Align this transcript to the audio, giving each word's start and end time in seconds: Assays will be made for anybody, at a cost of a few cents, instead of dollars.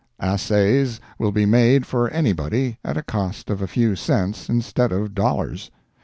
Assays 0.19 0.99
will 1.19 1.31
be 1.31 1.45
made 1.45 1.85
for 1.85 2.09
anybody, 2.09 2.79
at 2.83 2.97
a 2.97 3.03
cost 3.03 3.51
of 3.51 3.61
a 3.61 3.67
few 3.67 3.95
cents, 3.95 4.49
instead 4.49 4.91
of 4.91 5.13
dollars. 5.13 5.69